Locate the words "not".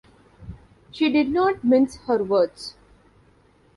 1.29-1.63